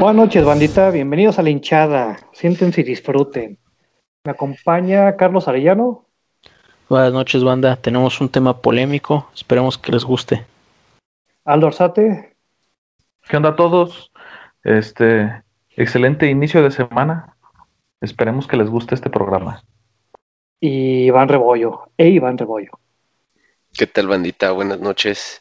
[0.00, 0.90] Buenas noches, bandita.
[0.90, 2.18] Bienvenidos a la hinchada.
[2.32, 3.58] Siéntense y disfruten.
[4.24, 6.06] Me acompaña Carlos Arellano.
[6.88, 7.76] Buenas noches, banda.
[7.76, 9.30] Tenemos un tema polémico.
[9.34, 10.46] Esperemos que les guste.
[11.44, 12.34] Aldo Arzate.
[13.28, 14.10] ¿Qué onda a todos?
[14.64, 15.42] Este,
[15.76, 17.36] excelente inicio de semana.
[18.00, 19.62] Esperemos que les guste este programa.
[20.60, 21.90] Y Iván Rebollo.
[21.96, 22.72] E Iván Rebollo.
[23.72, 24.52] ¿Qué tal, bandita?
[24.52, 25.40] Buenas noches.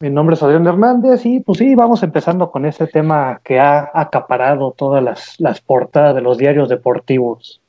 [0.00, 3.90] Mi nombre es Adrián Hernández y pues sí, vamos empezando con este tema que ha
[3.94, 7.59] acaparado todas las, las portadas de los diarios deportivos.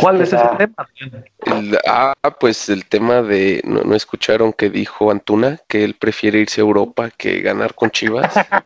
[0.00, 0.88] ¿Cuál es Este, ese tema?
[1.46, 5.60] El- ah, pues el tema de, ¿no, no escucharon que dijo Antuna?
[5.68, 8.32] Que él prefiere irse a Europa que ganar con Chivas.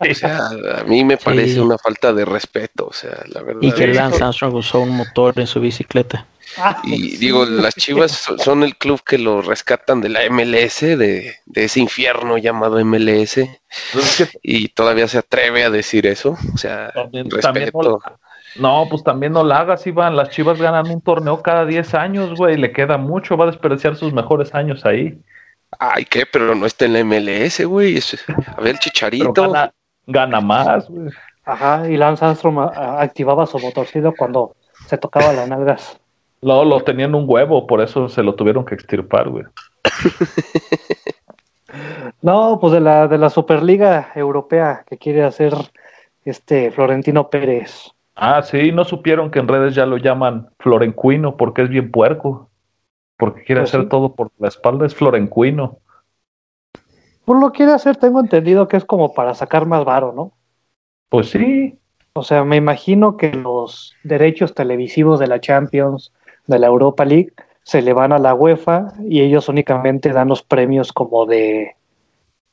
[0.00, 0.38] O sea,
[0.78, 1.58] a mí me parece Sí.
[1.58, 3.60] una falta de respeto, o sea, la verdad.
[3.62, 3.86] Y que.
[3.88, 6.26] Lance Armstrong usó un motor en su bicicleta.
[6.56, 7.16] Ah, Y sí.
[7.18, 11.64] digo, las Chivas so- son el club que lo rescatan de la MLS, de, de
[11.64, 16.38] ese infierno llamado MLS, Es que y todavía se atreve a decir eso.
[16.54, 17.70] O sea, también, también
[18.60, 20.16] no, pues también no la hagas, Iván.
[20.16, 22.56] Las Chivas ganan un torneo cada 10 años, güey.
[22.56, 25.18] Le queda mucho, va a desperdiciar sus mejores años ahí.
[25.78, 26.24] Ay, ¿qué?
[26.30, 27.96] Pero no está en la MLS, güey.
[27.96, 29.32] Es- A ver, Pero Chicharito.
[29.32, 29.72] gana,
[30.06, 31.10] gana más, güey.
[31.44, 34.54] Ajá, y Lance Armstrong ah, activaba su motorcito cuando
[34.86, 35.98] se tocaba las nalgas.
[36.40, 39.44] No, lo tenían un huevo, por eso se lo tuvieron que extirpar, güey.
[42.22, 45.52] No, pues de la, de la Superliga Europea que quiere hacer
[46.24, 47.92] este Florentino Pérez.
[48.20, 52.50] Ah, sí, no supieron que en redes ya lo llaman Florencuino porque es bien puerco.
[53.18, 53.88] Porque quiere Pues hacer sí.
[53.88, 55.80] todo por la espalda, es Florencuino.
[57.24, 60.32] Pues lo quiere hacer, tengo entendido que es como para sacar más varo, ¿no?
[61.10, 61.78] Pues sí,
[62.14, 66.12] O sea, me imagino que los derechos televisivos de la Champions,
[66.46, 70.42] de la Europa League, se le van a la UEFA y ellos únicamente dan los
[70.42, 71.76] premios como de,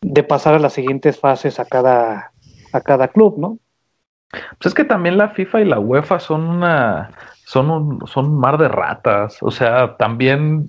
[0.01, 2.33] de pasar a las siguientes fases a cada,
[2.73, 3.59] a cada club, ¿no?
[4.57, 7.11] Pues es que también la FIFA y la UEFA son una
[7.45, 9.37] son un, son un mar de ratas.
[9.41, 10.67] O sea, también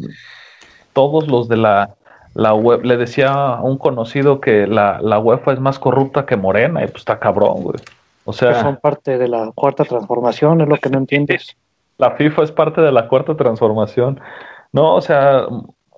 [0.92, 1.94] todos los de la,
[2.34, 6.36] la web, le decía a un conocido que la, la UEFA es más corrupta que
[6.36, 7.76] Morena, y pues está cabrón, güey.
[8.24, 11.56] O Que sea, son parte de la cuarta transformación, es lo que no entiendes.
[11.98, 14.20] la FIFA es parte de la cuarta transformación.
[14.72, 15.46] No, o sea,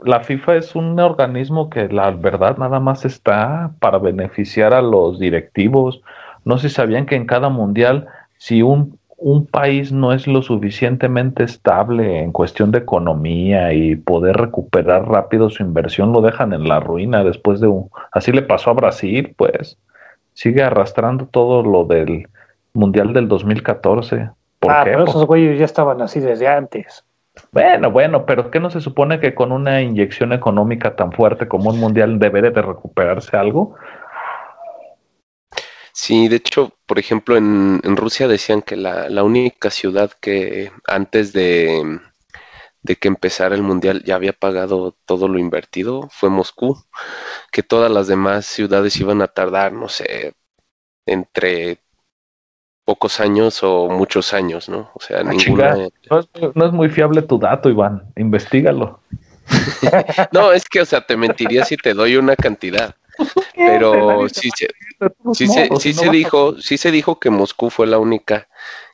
[0.03, 5.19] la FIFA es un organismo que la verdad nada más está para beneficiar a los
[5.19, 6.01] directivos.
[6.49, 8.07] No sé si sabían que en cada mundial,
[8.39, 14.35] si un, un país no es lo suficientemente estable en cuestión de economía y poder
[14.39, 17.91] recuperar rápido su inversión, lo dejan en la ruina después de un...
[18.13, 19.77] Así le pasó a Brasil, pues.
[20.33, 22.29] Sigue arrastrando todo lo del
[22.73, 24.31] mundial del 2014.
[24.59, 24.93] ¿Por ah, qué?
[24.93, 27.05] pero esos güeyes ya estaban así desde antes.
[27.53, 31.69] bueno, bueno, pero ¿qué no se supone que con una inyección económica tan fuerte como
[31.69, 33.75] un mundial debería de recuperarse algo?
[36.01, 40.71] Sí, de hecho, por ejemplo, en, en Rusia decían que la, la única ciudad que
[40.87, 42.01] antes de,
[42.83, 46.79] de que empezara el mundial ya había pagado todo lo invertido fue Moscú,
[47.51, 50.35] que todas las demás ciudades iban a tardar, no sé,
[51.07, 51.81] entre
[52.85, 54.93] pocos años o muchos años, ¿no?
[54.95, 55.75] O sea, Ah, ninguna...
[56.09, 58.05] No es, no es muy fiable tu dato, Iván.
[58.17, 59.01] Investígalo.
[60.33, 62.95] No, es que, o sea, te mentiría si te doy una cantidad,
[63.65, 64.69] pero sí, se-
[65.33, 68.49] Sí, se, sí se dijo, sí se dijo que Moscú fue la única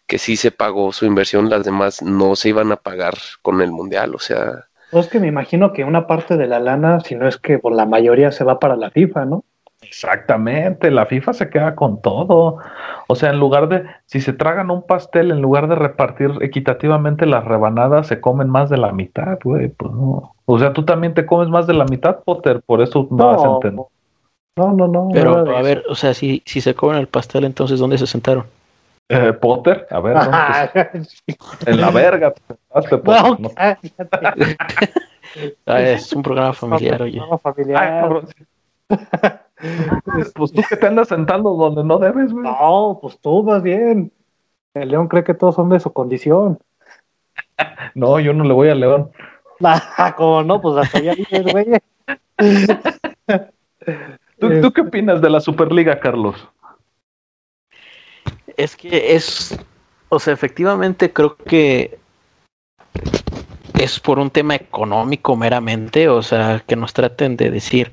[0.07, 3.73] que sí se pagó su inversión, las demás no se iban a pagar con el
[3.73, 7.17] mundial, o sea, Pues es que me imagino que una parte de la lana, si
[7.17, 9.45] no es que por la mayoría se va para la FIFA, ¿no?
[9.83, 12.57] Exactamente, la FIFA se queda con todo.
[13.07, 17.27] O sea, en lugar de, si se tragan un pastel, en lugar de repartir equitativamente
[17.27, 19.69] las rebanadas, se comen más de la mitad, güey.
[19.69, 20.35] Pues no.
[20.47, 23.45] O sea, tú también te comes más de la mitad, Potter, por eso no, vas
[23.45, 23.85] a No, entender.
[24.57, 25.09] No, no, no.
[25.13, 28.45] Pero, a ver, o sea, si, si se comen el pastel, entonces, ¿dónde se sentaron?
[29.09, 31.07] Eh, Potter, a ver, ¿dónde
[31.65, 32.33] te- en la verga.
[32.69, 33.51] Potter, No, no.
[35.67, 37.21] Ah, es un programa familiar, oye.
[37.43, 38.01] Familiar.
[38.03, 38.29] cabrón.
[40.35, 42.45] Pues tú que te andas sentando donde no debes, güey.
[42.45, 44.13] No, pues tú vas bien.
[44.75, 46.59] El León cree que todos son de su condición.
[47.95, 49.11] No, yo no le voy a León.
[49.63, 51.67] Ah, como no, pues hasta allá vives, güey.
[54.49, 56.49] ¿Tú, tú qué opinas de la Superliga, Carlos?
[58.57, 59.59] Es que es,
[60.09, 61.99] o sea, efectivamente creo que
[63.79, 67.93] es por un tema económico meramente, o sea, que nos traten de decir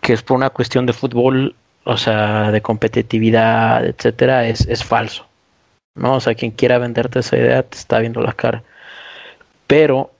[0.00, 1.54] que es por una cuestión de fútbol,
[1.84, 5.26] o sea, de competitividad, etcétera, es, es falso.
[5.96, 6.16] ¿No?
[6.16, 8.64] O sea, quien quiera venderte esa idea te está viendo la cara.
[9.66, 10.13] pero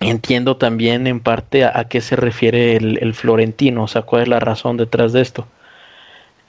[0.00, 4.40] entiendo también en parte a, qué se refiere el, florentino, o sea, cuál es la
[4.40, 5.46] razón detrás de esto.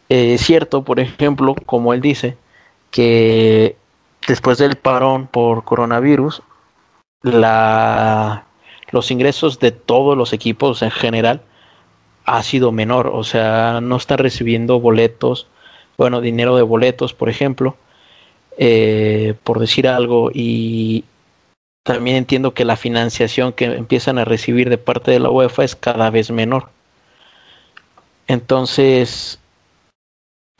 [0.10, 2.38] Eh, es cierto, por ejemplo, como él dice,
[2.92, 3.76] que
[4.28, 6.42] después del parón por coronavirus,
[7.22, 8.46] la,
[8.92, 11.42] los ingresos de todos los equipos en general
[12.26, 15.48] ha sido menor, o sea, no está recibiendo boletos,
[15.98, 17.76] bueno, dinero de boletos, por ejemplo,
[18.58, 21.04] eh, por decir algo, y
[21.84, 25.76] también entiendo que la financiación que empiezan a recibir de parte de la UEFA es
[25.76, 26.70] cada vez menor.
[28.28, 29.40] Entonces,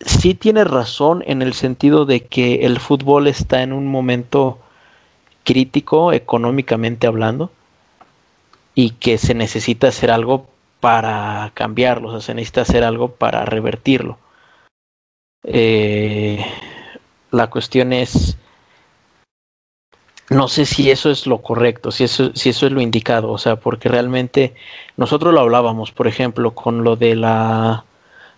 [0.06, 4.60] sí tiene razón en el sentido de que el fútbol está en un momento
[5.44, 7.52] crítico económicamente hablando
[8.76, 10.48] y que se necesita hacer algo
[10.80, 14.18] para cambiarlo, o sea, se necesita hacer algo para revertirlo.
[15.44, 16.44] Eh,
[17.32, 18.38] la cuestión es,
[20.32, 23.38] no sé si eso es lo correcto, si eso, si eso es lo indicado, o
[23.38, 24.54] sea, porque realmente
[24.96, 27.84] nosotros lo hablábamos, por ejemplo, con lo de la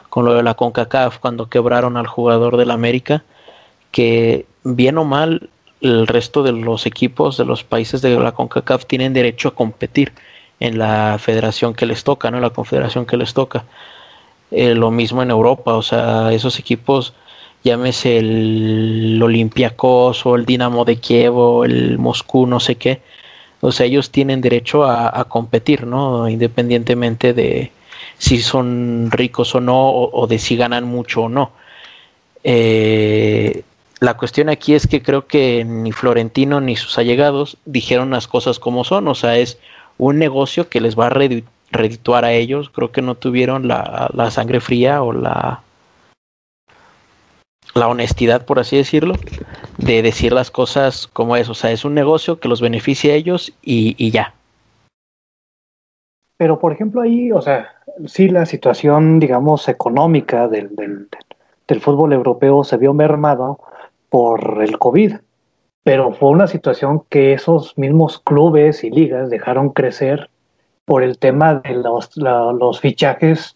[0.09, 3.23] con lo de la CONCACAF cuando quebraron al jugador del América,
[3.91, 5.49] que bien o mal
[5.81, 10.13] el resto de los equipos de los países de la CONCACAF tienen derecho a competir
[10.59, 12.39] en la federación que les toca, ¿no?
[12.39, 13.65] La confederación que les toca.
[14.49, 17.13] Eh, lo mismo en Europa, o sea, esos equipos,
[17.63, 23.01] llámese el Olympiacos o el Dinamo de Kiev o el Moscú, no sé qué,
[23.61, 26.27] o sea, ellos tienen derecho a competir, ¿no?
[26.27, 27.71] Independientemente de,
[28.17, 31.51] si son ricos o no, o, de si ganan mucho o no.
[32.43, 33.63] Eh,
[33.99, 38.59] la cuestión aquí es que creo que ni Florentino ni sus allegados dijeron las cosas
[38.59, 39.57] como son, o sea, es
[39.97, 41.17] un negocio que les va a
[41.71, 45.61] redituar a ellos, creo que no tuvieron la, la sangre fría o la,
[47.73, 49.15] la honestidad, por así decirlo,
[49.77, 53.15] de decir las cosas como es, o sea, es un negocio que los beneficia a
[53.15, 54.33] ellos y, y ya.
[56.37, 57.69] Pero, por ejemplo, ahí, o sea,
[58.05, 61.07] sí la situación, digamos, económica del, del,
[61.67, 63.59] del fútbol europeo se vio mermado
[64.09, 65.15] por el COVID,
[65.83, 70.29] pero fue una situación que esos mismos clubes y ligas dejaron crecer
[70.85, 73.55] por el tema de los, los fichajes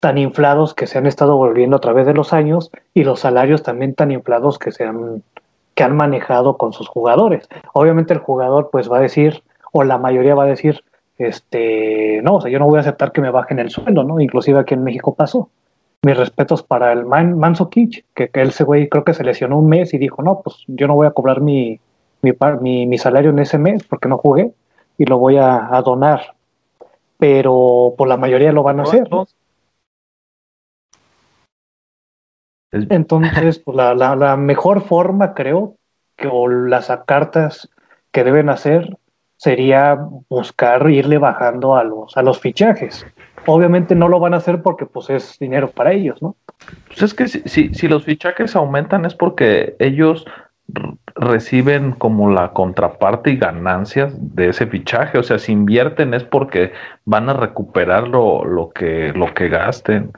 [0.00, 3.62] tan inflados que se han estado volviendo a través de los años y los salarios
[3.62, 5.22] también tan inflados que se han
[5.74, 7.48] que han manejado con sus jugadores.
[7.72, 9.42] Obviamente el jugador pues va a decir
[9.72, 10.82] o la mayoría va a decir
[11.16, 14.20] este, no, o sea, yo no voy a aceptar que me bajen el sueldo, ¿no?
[14.20, 15.50] Inclusive aquí en México pasó.
[16.02, 19.58] Mis respetos para el Man, Manso Kitch, que, que ese güey creo que se lesionó
[19.58, 21.78] un mes y dijo, no, pues yo no voy a cobrar mi,
[22.22, 24.52] mi, mi, salario en ese mes porque no jugué
[24.96, 26.34] y lo voy a, donar.
[27.18, 29.08] Pero por pues, la mayoría lo van a hacer.
[32.72, 35.76] Entonces, pues, la, la, la, mejor forma, creo,
[36.16, 37.68] que o las cartas
[38.12, 38.96] que deben hacer
[39.36, 43.06] sería buscar irle bajando a los, a los fichajes.
[43.46, 46.36] Obviamente no lo van a hacer porque pues es dinero para ellos, ¿no?
[46.88, 50.26] Pues es que si, si, los fichajes aumentan es porque ellos
[51.14, 55.16] reciben como la contraparte y ganancias de ese fichaje.
[55.16, 56.72] O sea, si invierten es porque
[57.06, 60.12] van a recuperar lo, lo que, lo que gasten.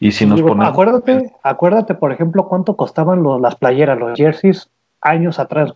[0.00, 0.66] Y si nos ponemos...
[0.66, 4.70] Acuérdate, acuérdate, por ejemplo, cuánto costaban las playeras, los jerseys
[5.02, 5.74] años atrás.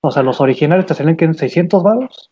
[0.00, 2.30] O sea, los originales te salen que en 600 baros.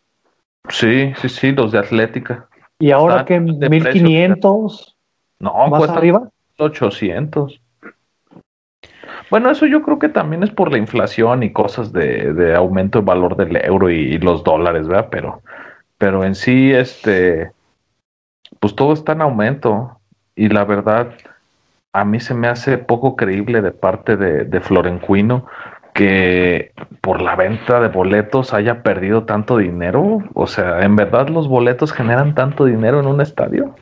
[0.69, 2.49] Sí, sí, sí, los de Atlética.
[2.81, 4.97] ¿Y ahora que 1500?
[5.39, 6.29] No, más arriba.
[6.59, 7.61] 800.
[9.31, 12.99] Bueno, eso yo creo que también es por la inflación y cosas de, de aumento
[12.99, 15.09] de valor del euro y, los dólares, ¿verdad?
[15.11, 15.43] Pero,
[15.97, 17.53] pero en sí, este,
[18.59, 20.00] pues todo está en aumento
[20.41, 21.09] y la verdad,
[21.93, 25.47] a mí se me hace poco creíble de parte de, de Florencuino
[25.93, 30.23] que por la venta de boletos haya perdido tanto dinero?
[30.33, 33.75] O sea, ¿en verdad los boletos generan tanto dinero en un estadio?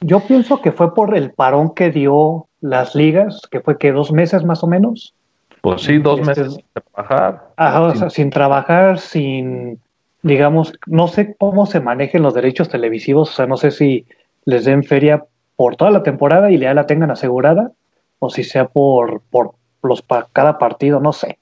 [0.00, 4.12] Yo pienso que fue por el parón que dio las ligas, que fue que dos
[4.12, 5.14] meses más o menos.
[5.62, 7.48] Pues sí, dos este, meses sin trabajar.
[7.56, 9.78] Ajá, o sea, sin trabajar, sin,
[10.22, 14.04] digamos, no sé cómo se manejen los derechos televisivos, o sea, no sé si
[14.44, 15.24] les den feria
[15.56, 17.72] por toda la temporada y ya la tengan asegurada,
[18.18, 21.38] o si sea por, por los para cada partido, no sé.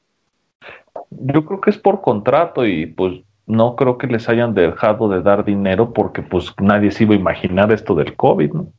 [1.11, 5.23] Yo creo que es por contrato y pues no creo que les hayan dejado de
[5.23, 8.73] dar dinero porque pues nadie se iba a imaginar esto del COVID, ¿no?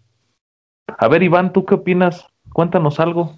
[0.97, 2.25] A ver, Iván, ¿tú qué opinas?
[2.53, 3.37] Cuéntanos algo.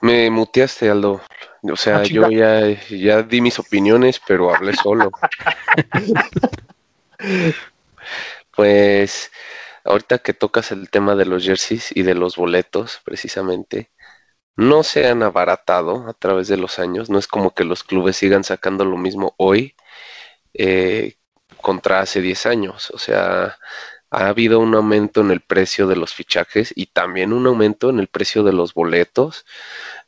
[0.00, 1.20] Me muteaste, Aldo.
[1.62, 5.10] O sea, ah, yo ya, ya di mis opiniones, pero hablé solo.
[8.56, 9.30] pues
[9.86, 13.90] ahorita que tocas el tema de los jerseys y de los boletos, precisamente,
[14.56, 17.10] no se han abaratado a través de los años.
[17.10, 19.76] No es como que los clubes sigan sacando lo mismo hoy
[20.54, 21.16] eh,
[21.62, 22.90] contra hace 10 años.
[22.92, 23.58] O sea,
[24.10, 27.98] ha habido un aumento en el precio de los fichajes y también un aumento en
[28.00, 29.44] el precio de los boletos,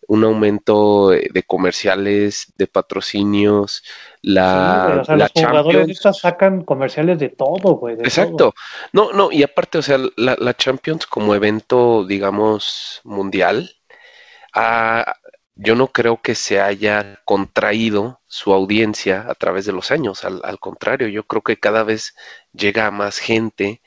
[0.09, 3.85] un aumento eh, de comerciales, de patrocinios,
[4.23, 7.95] la, sí, los jugadores sacan comerciales de todo, güey.
[8.01, 8.55] Exacto.
[8.93, 13.71] No, no, y aparte, o sea, la, la Champions como evento, digamos, mundial,
[14.55, 15.15] ha,
[15.61, 20.25] yo no creo que se haya contraído su audiencia a través de los años.
[20.25, 22.15] Al, contrario, yo creo que cada vez
[22.53, 23.83] llega a más gente,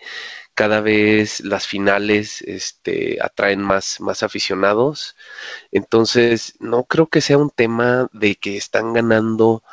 [0.54, 5.16] cada vez las finales este, atraen más, más aficionados.
[5.72, 9.64] Entonces, no creo que sea un tema de que están ganando,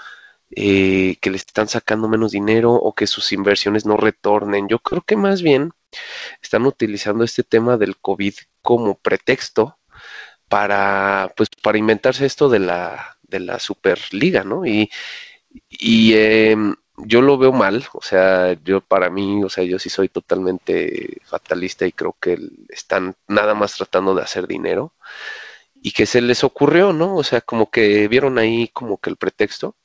[0.51, 4.69] eh, que le están sacando menos dinero o que sus inversiones no retornen.
[4.69, 5.73] Yo creo que más bien
[6.43, 9.79] están utilizando este tema del COVID como pretexto
[10.49, 14.67] para, pues, para inventarse esto de la, de la Superliga, ¿no?
[14.67, 14.91] Y,
[15.71, 19.89] y em, yo lo veo mal, o sea, yo para mí, o sea, yo sí
[19.89, 22.39] soy totalmente fatalista y creo que
[22.69, 24.93] están nada más tratando de hacer dinero
[25.75, 27.17] y que se les ocurrió, ¿no?
[27.17, 29.77] O sea, como que vieron ahí como que el pretexto.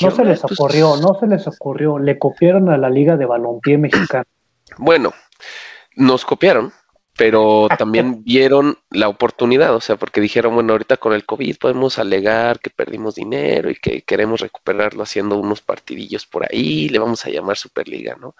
[0.00, 3.16] no se les ah, pues ocurrió, no se les ocurrió, le copiaron a la Liga
[3.16, 4.24] de Balompié Mexicana.
[4.78, 5.12] Bueno,
[5.96, 6.72] nos copiaron,
[7.16, 11.98] pero también vieron la oportunidad, o sea, porque dijeron, bueno, ahorita con el COVID podemos
[11.98, 17.24] alegar que perdimos dinero y que queremos recuperarlo haciendo unos partidillos por ahí, le vamos
[17.24, 18.34] a llamar Superliga, ¿no?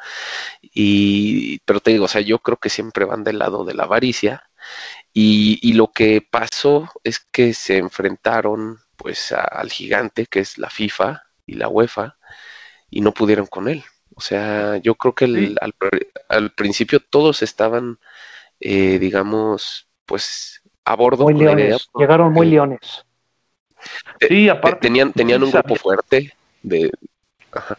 [0.63, 3.85] Y, pero te digo, o sea, yo creo que siempre van del lado de la
[3.85, 4.49] avaricia
[5.13, 10.71] y, y lo que pasó es que se enfrentaron pues al gigante que es la
[10.71, 12.17] FIFA y la UEFA
[12.91, 13.85] y no pudieron con él.
[14.17, 15.25] O sea, yo creo que
[15.61, 15.75] al,
[16.29, 17.99] al principio todos estaban
[18.65, 21.25] eh, digamos, pues a bordo.
[21.25, 21.89] Muy leones.
[21.95, 23.05] Llegaron muy leones.
[24.21, 24.81] Eh, sí, aparte.
[24.89, 26.91] Tenían, tenían un grupo fuerte de.
[27.53, 27.77] Ajá.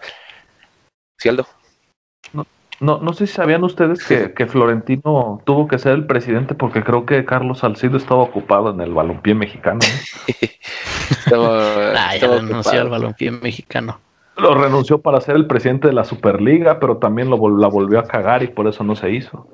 [2.34, 2.46] No,
[2.80, 6.84] no, no sé si sabían ustedes que, que, Florentino tuvo que ser el presidente porque
[6.84, 9.80] creo que Carlos Salcido estaba ocupado en el balompié mexicano.
[11.10, 14.00] estaba, ah, ya renunció al balompié mexicano.
[14.38, 18.04] Lo renunció para ser el presidente de la Superliga, pero también lo, la volvió a
[18.04, 19.50] cagar y por eso no se hizo.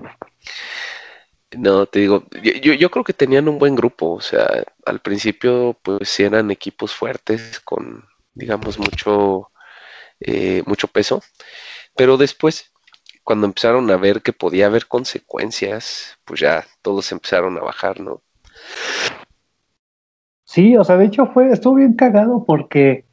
[1.58, 4.48] No, te digo, yo, creo que tenían un buen grupo, o sea,
[4.86, 9.52] al principio pues sí eran equipos fuertes con, digamos, mucho,
[10.22, 11.22] eh, mucho peso,
[11.96, 12.72] pero después,
[13.24, 18.22] cuando empezaron a ver que podía haber consecuencias, pues ya todos empezaron a bajar, ¿no?
[20.46, 23.06] Sí, o sea, de hecho fue, estuvo bien cagado porque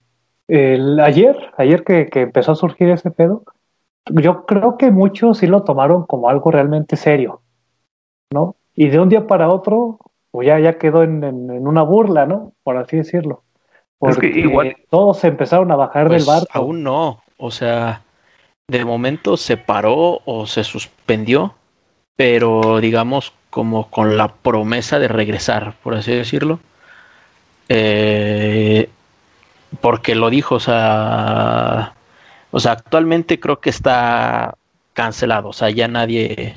[0.46, 3.42] el, ayer, ayer que, que empezó a surgir ese pedo,
[4.06, 7.42] yo creo que muchos sí lo tomaron como algo realmente serio
[8.30, 8.56] ¿no?
[8.74, 9.98] Y de un día para otro,
[10.30, 12.52] pues ya, ya quedó en, una burla, ¿no?
[12.62, 13.42] Por así decirlo.
[13.98, 14.76] Porque igual...
[14.90, 16.48] todos empezaron a bajar del pues, barco.
[16.52, 18.02] Aún no, o sea,
[18.68, 21.54] de momento se paró o se suspendió,
[22.16, 26.60] pero digamos como con la promesa de regresar, por así decirlo.
[27.68, 28.88] Eh,
[29.80, 31.94] porque lo dijo, o sea,
[32.50, 34.54] o sea, actualmente creo que está
[34.92, 36.54] cancelado, o sea, ya nadie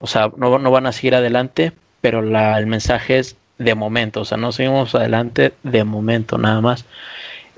[0.00, 4.22] o sea, no, no van a seguir adelante, pero la, el mensaje es de momento,
[4.22, 6.86] o sea, no seguimos adelante de momento nada más.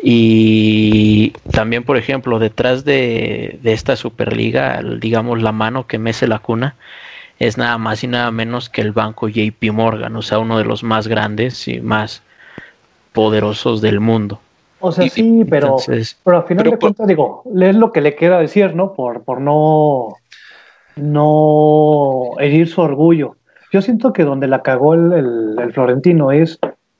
[0.02, 6.40] Y también, por ejemplo, detrás de, de esta Superliga, digamos, la mano que mece la
[6.40, 6.74] cuna,
[7.38, 10.64] es nada más y nada menos que el banco JP Morgan, o sea, uno de
[10.64, 12.22] los más grandes y más
[13.12, 14.40] poderosos del mundo.
[14.80, 15.76] O sea, sí, pero,
[16.24, 18.94] pero al final de cuentas, digo, es lo que le queda decir, ¿no?
[18.94, 20.16] Por, por no
[20.96, 23.36] no herir su orgullo.
[23.72, 26.58] Yo siento que donde la cagó el, Florentino es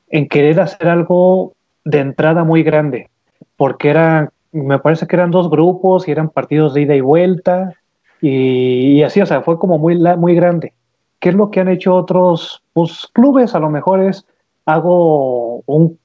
[0.09, 1.53] en querer hacer algo
[1.85, 3.09] de entrada muy grande,
[3.57, 7.73] porque eran, me parece que eran dos grupos y eran partidos de ida y vuelta,
[8.21, 10.73] y, así, o sea, fue como muy, muy grande.
[11.19, 13.53] ¿Qué es lo que han hecho otros pues, clubes?
[13.53, 14.25] A lo mejor es,
[14.65, 15.99] hago un,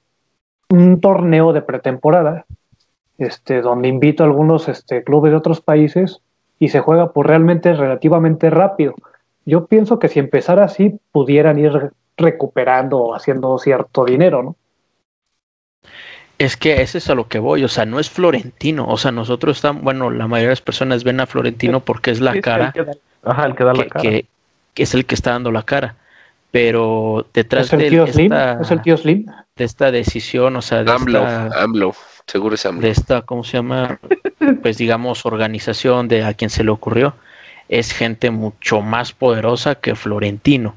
[0.69, 2.45] un torneo de pretemporada,
[3.17, 6.21] este, donde invito a algunos este, clubes de otros países
[6.59, 8.93] y se juega por realmente relativamente rápido.
[9.45, 14.55] Yo pienso que si empezara así, pudieran ir recuperando o haciendo cierto dinero, ¿no?
[16.37, 19.11] Es que ese es a lo que voy, o sea, no es Florentino, o sea,
[19.11, 22.71] nosotros estamos, bueno, la mayoría de las personas ven a Florentino porque es la cara,
[22.71, 22.85] que,
[23.23, 24.25] ajá, el que da la cara, que,
[24.75, 25.95] es el que está dando la cara,
[26.49, 29.25] pero detrás de, esta, ¿Es el tío Slim?
[29.57, 31.93] de esta decisión, o sea, de AMLO, AMLO,
[32.29, 32.81] seguro es AMLO.
[32.81, 33.99] de esta, ¿cómo se llama?
[34.61, 37.15] pues digamos, organización de a quien se le ocurrió,
[37.67, 40.75] es gente mucho más poderosa que Florentino.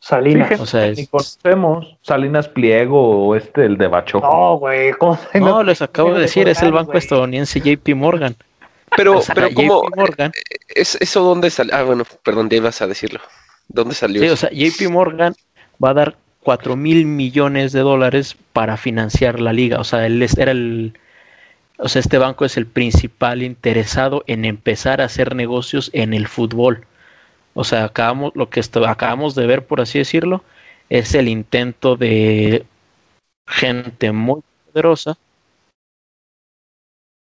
[0.00, 0.60] Salinas.
[0.60, 4.20] o sea, ni conocemos Salinas Pliego o este, el de Bacho.
[4.20, 4.92] No, güey.
[5.34, 8.36] No, les acabo de decir, es el banco estadounidense JP Morgan.
[8.96, 9.82] Pero, pero ¿cómo?
[9.96, 10.32] Morgan,
[10.68, 11.74] ¿es, ¿Eso dónde salió?
[11.74, 13.20] Ah, bueno, perdón, ya ibas a decirlo.
[13.66, 14.22] ¿Dónde salió?
[14.22, 15.34] Sí, o sea, JP Morgan
[15.82, 19.80] va a dar 4 mil millones de dólares para financiar la liga.
[19.80, 20.94] O sea, él era el.
[21.78, 26.26] O sea, este banco es el principal interesado en empezar a hacer negocios en el
[26.28, 26.86] fútbol.
[27.54, 30.44] O sea, acabamos, lo que acabamos de ver, por así decirlo,
[30.88, 32.64] es el intento de
[33.46, 35.16] gente muy poderosa.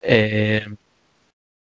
[0.01, 0.65] Eh,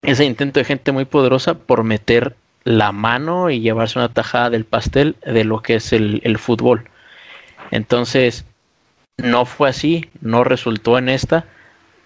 [0.02, 4.66] ese intento de gente muy poderosa por meter la mano y llevarse una tajada del
[4.66, 6.90] pastel de lo que es el, el fútbol.
[7.72, 8.46] Entonces,
[9.18, 11.46] no fue así, no resultó en esta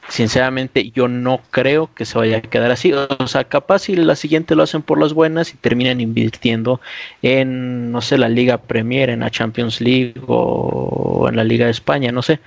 [0.10, 2.92] sinceramente yo no creo que se vaya a quedar así.
[2.94, 6.82] O sea, capaz si la siguiente lo hacen por las buenas y terminan invirtiendo
[7.22, 11.72] en, no sé, la Liga Premier, en la Champions League o en la Liga de
[11.72, 12.40] España, no sé.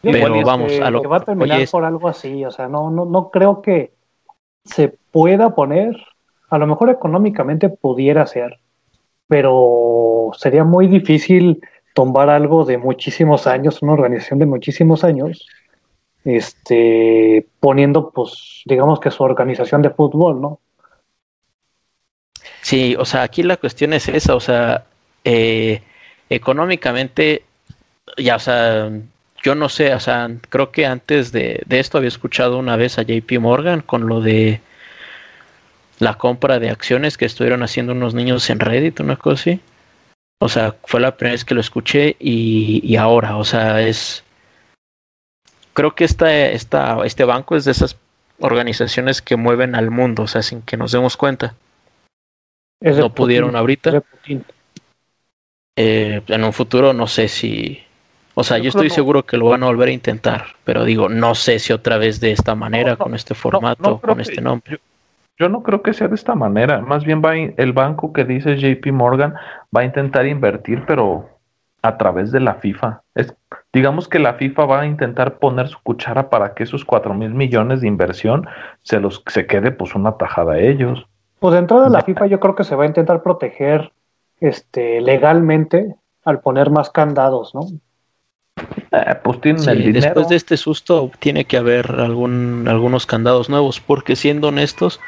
[0.00, 2.44] Pero vamos, a lo que va a terminar por algo así.
[2.44, 3.92] O sea, no, no, no creo que
[4.64, 5.96] se pueda poner,
[6.50, 8.58] a lo mejor económicamente pudiera ser,
[9.28, 11.60] pero sería muy difícil
[11.94, 15.46] tomar algo de muchísimos años, una organización de muchísimos años,
[16.24, 20.60] este, poniendo, pues, digamos que su organización de fútbol, ¿no?
[22.62, 24.84] Sí, o sea, aquí la cuestión es esa, o sea,
[25.24, 25.82] eh,
[26.30, 27.44] económicamente,
[28.16, 28.90] ya, o sea,
[29.42, 32.98] yo no sé, o sea, creo que antes de, de, esto había escuchado una vez
[32.98, 34.60] a JP Morgan con lo de
[35.98, 39.60] la compra de acciones que estuvieron haciendo unos niños en Reddit, una cosa así.
[40.42, 44.24] O sea, fue la primera vez que lo escuché y, y ahora, o sea, es
[45.72, 47.96] creo que esta, esta, este banco es de esas
[48.40, 51.54] organizaciones que mueven al mundo, o sea, sin que nos demos cuenta.
[52.80, 54.02] no pudieron ahorita.
[55.76, 57.82] Eh, en un futuro no sé si...
[58.34, 61.34] O sea, yo, estoy seguro que lo van a volver a intentar, pero digo, no
[61.34, 64.72] sé si otra vez de esta manera, con este formato, con este nombre.
[64.72, 64.78] Yo,
[65.38, 68.92] no creo que sea de esta manera, más bien va el banco que dice JP
[68.92, 69.34] Morgan
[69.74, 71.28] va a intentar invertir, pero
[71.82, 73.02] a través de la FIFA.
[73.14, 73.34] Es,
[73.72, 77.34] digamos que la FIFA va a intentar poner su cuchara para que esos cuatro mil
[77.34, 78.46] millones de inversión
[78.82, 81.06] se los se quede pues una tajada a ellos.
[81.40, 83.92] Pues dentro de la FIFA yo creo que se va a intentar proteger
[84.38, 87.62] este legalmente al poner más candados, ¿no?
[88.92, 90.00] Eh, pues tienen el dinero.
[90.00, 95.00] Después de este susto tiene que haber algún, algunos candados nuevos, porque siendo honestos,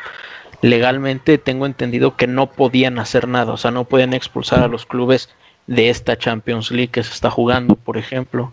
[0.62, 4.86] legalmente tengo entendido que no podían hacer nada, o sea, no pueden expulsar a los
[4.86, 5.28] clubes
[5.66, 8.52] de esta Champions League que se está jugando, por ejemplo.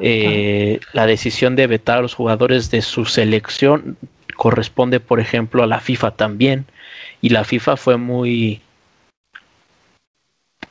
[0.00, 3.96] Eh, la decisión de vetar a los jugadores de su selección
[4.36, 6.66] corresponde, por ejemplo, a la FIFA también.
[7.20, 8.60] Y la FIFA fue muy,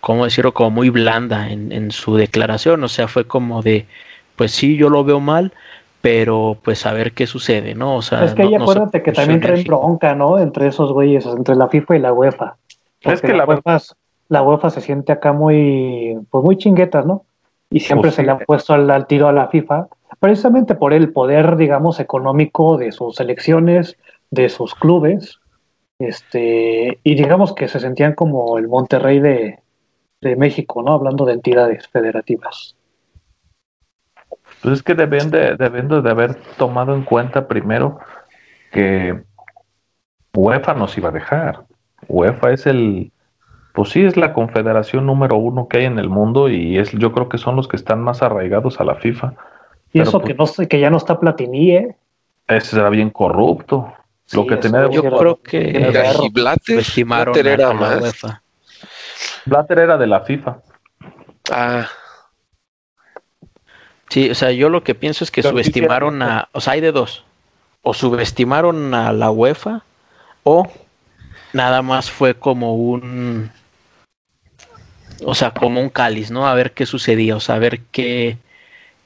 [0.02, 0.54] ¿cómo decirlo?
[0.54, 2.84] Como muy blanda en, en su declaración.
[2.84, 3.86] O sea, fue como de,
[4.36, 5.54] pues sí, yo lo veo mal,
[6.02, 7.96] pero pues a ver qué sucede, ¿no?
[7.96, 10.40] O sea, es que ahí acuérdate que también traen bronca, ¿no?
[10.40, 12.58] Entre esos güeyes, entre la FIFA y la UEFA.
[13.02, 13.80] Es que la, UEFA
[14.28, 17.26] la UEFA se siente acá muy, pues muy chinguetas, ¿no?
[17.70, 19.88] Y siempre pues se le ha puesto al, tiro a la FIFA,
[20.20, 23.98] precisamente por el poder, digamos, económico de sus selecciones,
[24.30, 25.40] de sus clubes,
[26.00, 29.60] este, y digamos que se sentían como el Monterrey de,
[30.22, 30.94] de México, ¿no?
[30.94, 32.76] Hablando de entidades federativas.
[34.62, 38.00] Pues es que deben de, deben de haber tomado en cuenta primero
[38.72, 39.24] que
[40.34, 41.66] UEFA nos iba a dejar.
[42.08, 43.12] UEFA es el,
[43.74, 47.12] pues sí, es la confederación número uno que hay en el mundo y es, yo
[47.12, 49.34] creo que son los que están más arraigados a la FIFA.
[49.94, 51.96] Y eso que, pues no, que ya no está Platini, ¿eh?
[52.48, 53.94] Ese era bien corrupto.
[54.34, 55.92] lo que tenía Yo creo que
[56.24, 56.30] y
[57.04, 58.26] Blatter, era más.
[59.46, 60.58] Blatter era de la FIFA.
[61.52, 61.88] Ah.
[64.10, 66.92] Sí, o sea, yo lo que pienso es que subestimaron a, o sea, hay de
[66.92, 67.24] dos.
[67.82, 69.84] O subestimaron a la UEFA
[70.44, 70.70] o
[71.54, 73.50] nada más fue como un
[75.26, 76.48] o sea, como un cáliz, ¿no?
[76.48, 78.38] A ver qué sucedía, o sea, a ver qué,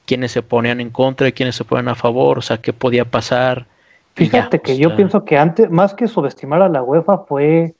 [0.06, 3.04] quiénes se ponían en contra y quiénes se ponían a favor, o sea, qué podía
[3.04, 3.66] pasar.
[4.14, 7.75] Fíjate que yo pienso que antes, más que subestimar a la UEFA, fue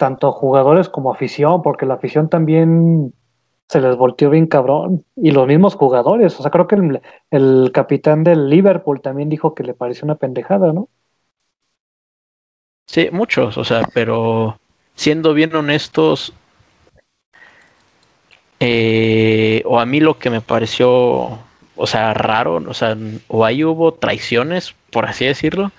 [0.00, 3.12] tanto jugadores como afición, porque la afición también
[3.68, 5.04] se les volteó bien cabrón.
[5.14, 9.54] Y los mismos jugadores, o sea, creo que el, el capitán del Liverpool también dijo
[9.54, 10.88] que le pareció una pendejada, ¿no?
[12.86, 14.58] Sí, muchos, o sea, pero
[14.94, 16.32] siendo bien honestos,
[18.58, 21.38] eh, o a mí lo que me pareció,
[21.76, 22.96] o sea, raro, o sea,
[23.28, 25.72] o ahí hubo traiciones, por así decirlo,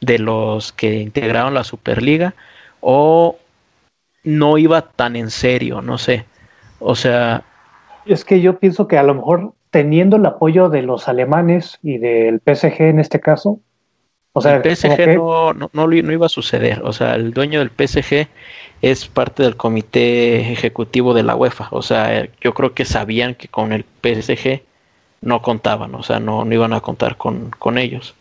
[0.00, 2.34] de los que integraron la Superliga,
[2.80, 3.36] o
[4.24, 6.24] no iba tan en serio, no sé.
[6.80, 7.44] O sea...
[8.06, 11.98] Es que yo pienso que a lo mejor teniendo el apoyo de los alemanes y
[11.98, 13.60] del PSG en este caso,
[14.36, 16.82] o sea, el PSG no, no, no, iba a suceder.
[16.82, 18.26] O sea, el dueño del PSG
[18.82, 21.68] es parte del comité ejecutivo de la UEFA.
[21.70, 24.62] O sea, yo creo que sabían que con el PSG
[25.20, 28.14] no contaban, o sea, no, no iban a contar con, con ellos.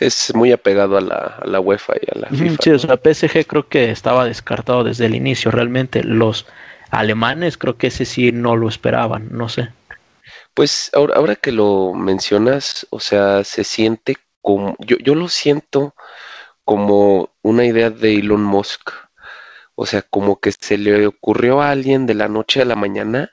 [0.00, 2.56] Es muy apegado a la, a la UEFA y a la FIFA.
[2.62, 5.50] Sí, o sea, PSG creo que estaba descartado desde el inicio.
[5.50, 6.46] Realmente los
[6.90, 9.70] alemanes creo que ese sí no lo esperaban, no sé.
[10.54, 15.94] Pues ahora, ahora que lo mencionas, o sea, se siente como, yo, yo lo siento
[16.64, 18.90] como una idea de Elon Musk.
[19.74, 23.30] O sea, como que se le ocurrió a alguien de la noche a la mañana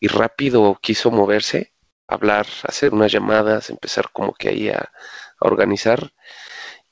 [0.00, 1.74] y rápido quiso moverse
[2.06, 4.90] hablar, hacer unas llamadas, empezar como que ahí a,
[5.48, 6.12] organizar.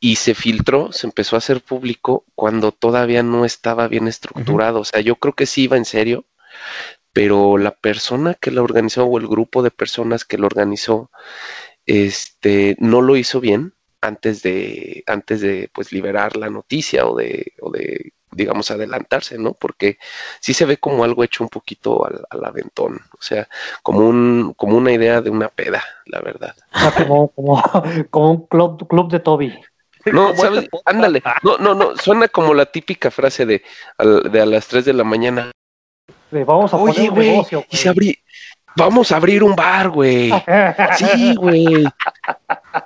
[0.00, 4.80] Y se filtró, se empezó a hacer público cuando todavía no estaba bien estructurado.
[4.80, 6.26] O sea, yo creo que sí iba en serio,
[7.12, 11.10] pero la persona que lo organizó o el grupo de personas que lo organizó,
[11.86, 17.52] este, no lo hizo bien antes de, antes de pues liberar la noticia o de,
[17.60, 19.52] o de digamos, adelantarse, ¿no?
[19.52, 19.98] Porque
[20.40, 23.48] sí se ve como algo hecho un poquito al, aventón, o sea,
[23.82, 26.54] como un, como una idea de una peda, la verdad.
[26.72, 27.62] Ah, como, como,
[28.30, 29.58] un club, club de Toby.
[30.06, 30.68] No, ¿sabes?
[30.84, 33.62] Ándale, no, no, no, suena como la típica frase de,
[34.30, 35.52] de a las 3 de la mañana.
[36.30, 38.18] vamos a Oye, poner un negocio, y se abrí,
[38.74, 40.30] vamos a abrir un bar, güey.
[40.96, 41.84] Sí, güey.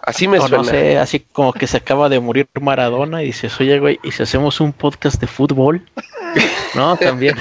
[0.03, 0.59] Así me suena.
[0.59, 4.11] No sé, así como que se acaba de morir Maradona y dices, oye, güey, ¿y
[4.11, 5.83] si hacemos un podcast de fútbol?
[6.75, 7.37] no, también.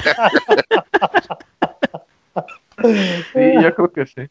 [3.32, 4.22] sí, yo creo que sí.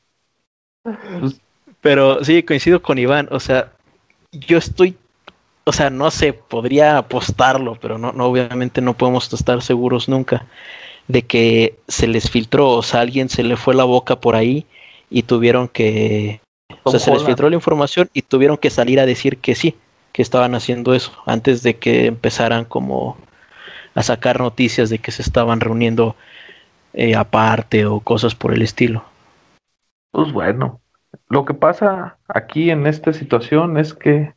[1.20, 1.42] Pues,
[1.82, 3.28] pero sí, coincido con Iván.
[3.32, 3.72] O sea,
[4.32, 4.98] yo estoy,
[5.64, 10.46] o sea, no sé, podría apostarlo, pero no, no obviamente no podemos estar seguros nunca
[11.08, 14.66] de que se les filtró, o sea, alguien se le fue la boca por ahí
[15.10, 16.42] y tuvieron que,
[16.84, 19.76] o sea, se les filtró la información y tuvieron que salir a decir que sí,
[20.12, 23.18] que estaban haciendo eso, antes de que empezaran como
[23.94, 26.16] a sacar noticias de que se estaban reuniendo
[26.94, 29.04] eh, aparte o cosas por el estilo.
[30.12, 30.80] Pues bueno,
[31.30, 34.34] lo que pasa aquí en esta situación es que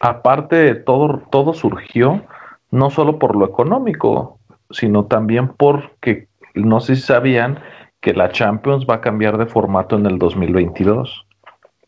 [0.00, 2.24] aparte de todo, todo surgió
[2.70, 7.60] no solo por lo económico, sino también porque no sé si sabían
[8.00, 11.23] que la Champions va a cambiar de formato en el 2022.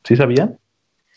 [0.06, 0.58] ¿Sí sabían?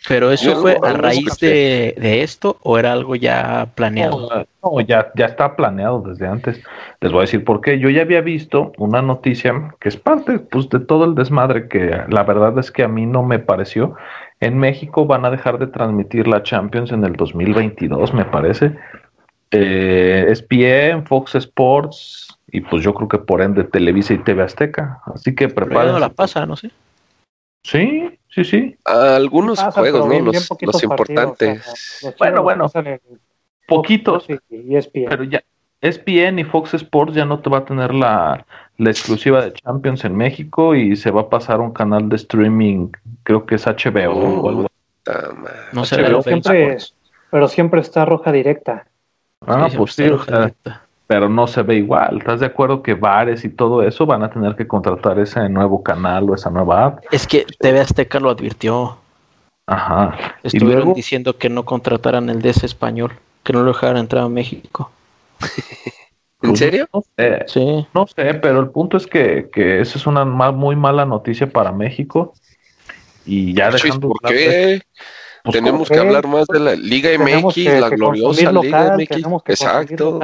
[0.08, 4.47] ¿Pero eso fue a raíz de, esto o era algo ya planeado?
[4.63, 6.60] No, ya, ya está planeado desde antes.
[7.02, 7.78] Les voy a decir por qué.
[7.78, 12.04] Yo ya había visto una noticia que es parte pues, de todo el desmadre que
[12.08, 13.95] la verdad es que a mí no me pareció.
[14.39, 18.73] En México van a dejar de transmitir la Champions en el 2022, me parece
[19.52, 25.02] eh, ESPN, Fox Sports y pues yo creo que por ende Televisa y TV Azteca.
[25.13, 25.91] Así que preparen.
[25.91, 26.69] no la pasa, no sé.
[26.69, 26.73] Sí,
[27.63, 28.78] sí, sí.
[28.86, 30.32] Algunos juegos, ¿no?
[30.32, 32.15] Los, importantes.
[32.17, 32.72] bueno, bueno.
[33.67, 34.26] Poquitos.
[34.93, 35.43] Pero ya,
[35.82, 38.45] ESPN y Fox Sports ya no te va a tener la,
[38.78, 42.15] la exclusiva de Champions en México y se va a pasar a un canal de
[42.17, 42.89] streaming,
[43.24, 44.67] creo que es HBO o algo.
[45.74, 46.78] No sé, pero siempre,
[47.32, 48.88] pero siempre está roja directa.
[49.45, 50.10] Ah, pues sí,
[51.10, 52.19] pero no se ve igual.
[52.19, 55.82] ¿Estás de acuerdo que bares y todo eso van a tener que contratar ese nuevo
[55.82, 57.04] canal o esa nueva app?
[57.12, 58.95] Es que TV Azteca lo advirtió.
[59.65, 60.15] Ajá.
[60.43, 64.91] Estuvieron diciendo que no contrataran el DS español, que no lo dejaran entrar a México.
[66.43, 66.88] ¿En pues, serio?
[66.93, 67.88] No sé, sí.
[67.91, 71.72] No sé, pero el punto es que, que eso es una muy mala noticia para
[71.72, 72.36] México.
[73.26, 74.10] Y ya dejando.
[74.10, 74.84] ¿Por qué?
[75.43, 79.17] Pues, tenemos que hablar más de la Liga MX, la gloriosa Liga MX.
[79.48, 80.19] Exacto.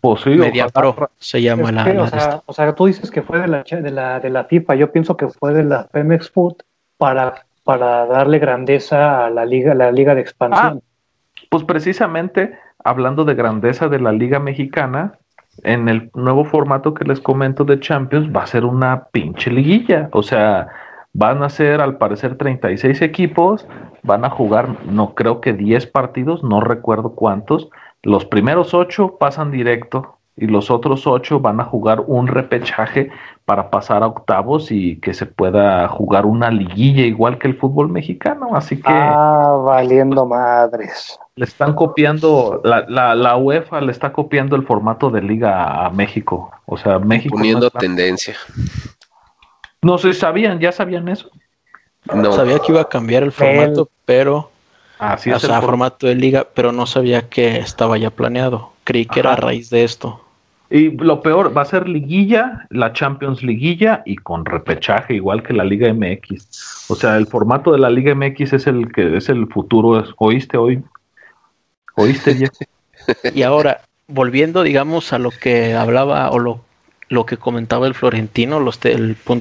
[0.00, 3.40] Pues sí, Media Pro se llama la, o, sea, o, sea, tú dices que fue
[3.40, 6.56] de la, de la, de la FIFA, yo pienso que fue de la Pemex Food
[6.96, 10.82] para, para darle grandeza a la liga, la liga de expansión.
[10.82, 15.18] Ah, pues precisamente hablando de grandeza de la Liga Mexicana,
[15.64, 20.08] en el nuevo formato que les comento de Champions va a ser una pinche liguilla,
[20.12, 20.68] o sea,
[21.12, 23.66] Van a ser al parecer 36 equipos,
[24.04, 27.68] van a jugar no creo que 10 partidos, no recuerdo cuántos.
[28.02, 33.10] Los primeros 8 pasan directo y los otros 8 van a jugar un repechaje
[33.44, 37.90] para pasar a octavos y que se pueda jugar una liguilla igual que el fútbol
[37.90, 38.56] mexicano.
[38.56, 38.84] Así que...
[38.86, 41.18] Ah, valiendo madres.
[41.36, 45.90] Le están copiando, la, la, la UEFA le está copiando el formato de liga a
[45.90, 46.50] México.
[46.64, 47.36] O sea, México...
[47.36, 48.34] Poniendo tendencia.
[49.82, 50.58] No sé, ¿sabían?
[50.58, 51.30] ¿Ya sabían eso?
[52.14, 52.32] No.
[52.32, 54.50] Sabía que iba a cambiar el formato, pero...
[55.00, 58.72] Así o formato de liga, pero no sabía que estaba ya planeado.
[58.84, 60.20] Creí que era a raíz de esto.
[60.68, 65.52] Y lo peor, va a ser liguilla, la Champions Liguilla y con repechaje, igual que
[65.52, 66.86] la Liga MX.
[66.88, 70.04] O sea, el formato de la Liga MX es el que es el futuro.
[70.18, 70.82] ¿Oíste hoy?
[71.96, 72.50] ¿Oíste, Jeff?
[73.34, 76.60] Y ahora, volviendo, digamos, a lo que hablaba o lo,
[77.08, 78.78] lo que comentaba el Florentino, los,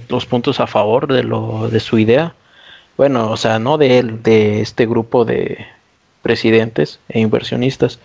[0.08, 2.34] los puntos a favor de, lo, de su idea.
[3.00, 5.66] Bueno, o sea, no de él, de este grupo de
[6.22, 7.98] presidentes e inversionistas.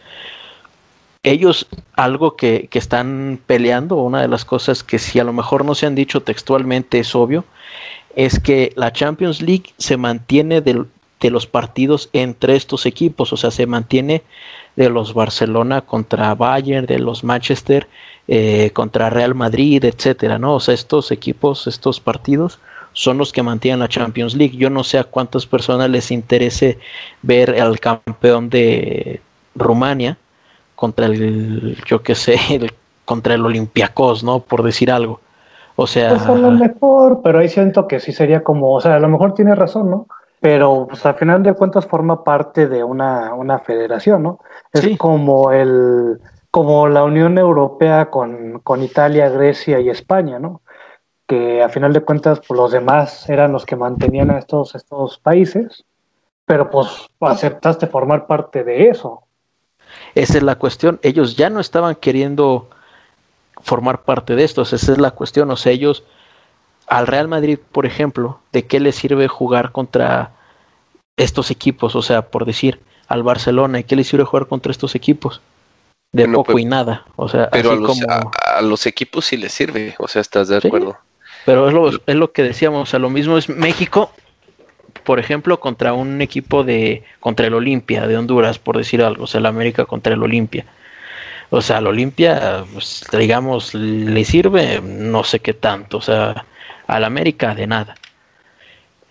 [1.25, 5.65] Ellos algo que, que, están peleando, una de las cosas que si a lo mejor
[5.65, 7.45] no se han dicho textualmente es obvio,
[8.15, 10.85] es que la Champions League se mantiene de,
[11.29, 14.23] los partidos entre estos equipos, o sea, se mantiene
[14.77, 17.89] de los Barcelona contra Bayern, de los Manchester
[18.29, 20.55] eh, contra Real Madrid, etcétera, ¿no?
[20.55, 22.61] O sea, estos equipos, estos partidos
[22.95, 24.57] son los que mantienen la Champions League.
[24.57, 26.79] Yo no sé a cuántas personas les interese
[27.21, 29.21] ver al campeón de
[29.55, 30.17] Rumania
[30.75, 32.39] contra el, yo qué sé,
[33.05, 34.41] contra el Olympiacos, ¿no?
[34.41, 35.21] Por decir algo.
[35.77, 36.11] O sea.
[36.11, 39.09] Pues a lo mejor, pero ahí siento que sí sería como, o sea, a lo
[39.09, 40.07] mejor tiene razón, ¿no?
[40.41, 44.41] Pero pues, al final de cuentas forma parte de una, una federación, ¿no?
[44.73, 50.61] Es como el como la Unión Europea con, con, Italia, Grecia y España, ¿no?
[51.27, 55.19] Que a final de cuentas pues, los demás eran los que mantenían a estos, estos
[55.19, 55.85] países,
[56.45, 56.89] pero pues
[57.21, 59.23] aceptaste formar parte de eso.
[60.15, 61.01] Esa es la cuestión.
[61.03, 62.69] Ellos ya no estaban queriendo
[63.63, 64.63] formar parte de esto.
[64.63, 65.51] Esa es la cuestión.
[65.51, 66.05] O sea, ellos
[66.87, 70.33] al Real Madrid, por ejemplo, ¿de qué les sirve jugar contra
[71.17, 71.97] estos equipos?
[71.97, 75.41] O sea, por decir, al Barcelona, ¿y qué les sirve jugar contra estos equipos?
[76.13, 77.05] De poco pues, y nada.
[77.17, 79.97] O sea, pero a los, a, los, equipos sí les sirve.
[79.99, 80.97] O sea, ¿estás de acuerdo?
[81.45, 82.83] Pero es lo, es lo que decíamos.
[82.83, 84.11] O sea, lo mismo es México
[85.05, 89.27] por ejemplo, contra un equipo de, contra el Olimpia de Honduras, por decir algo, o
[89.27, 90.65] sea, el América contra el Olimpia.
[91.51, 96.47] O sea, al Olimpia, pues, digamos, le sirve no sé qué tanto, o sea,
[96.87, 97.95] al América de nada.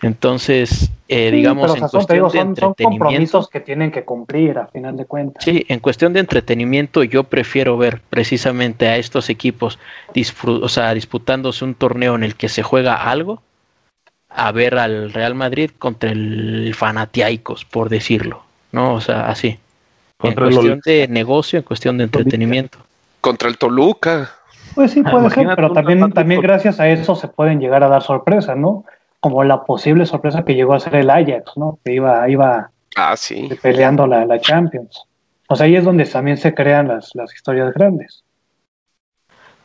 [0.01, 3.47] Entonces, eh, digamos, en cuestión de entretenimiento.
[3.51, 5.43] que tienen que cumplir a final de cuentas.
[5.43, 9.77] Sí, en cuestión de entretenimiento, yo prefiero ver precisamente a estos equipos
[10.45, 13.41] o sea, disputándose un torneo en el que se juega algo
[14.29, 18.95] a ver al Real Madrid contra el Fanatiaicos, por decirlo, ¿no?
[18.95, 19.59] O sea, así.
[20.23, 22.79] en cuestión de negocio, en cuestión de entretenimiento.
[23.21, 24.31] Contra el Toluca.
[24.73, 28.01] Pues sí, puede ser, pero también, también gracias a eso se pueden llegar a dar
[28.01, 28.83] sorpresas, ¿no?
[29.23, 31.79] Como la posible sorpresa que llegó a ser el Ajax, ¿no?
[31.83, 33.49] Que iba, iba ah, sí.
[33.61, 35.07] peleando la, la Champions.
[35.47, 38.23] O sea, ahí es donde también se crean las, las historias grandes.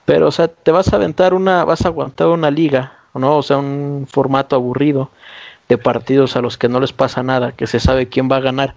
[0.05, 3.37] Pero, o sea, te vas a aventar una, vas a aguantar una liga ¿no?
[3.37, 5.11] O sea, un formato aburrido
[5.69, 8.41] de partidos a los que no les pasa nada, que se sabe quién va a
[8.41, 8.75] ganar.